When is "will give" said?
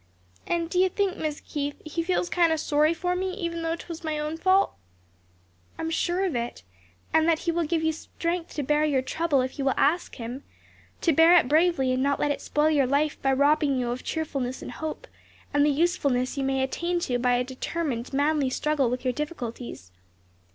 7.51-7.83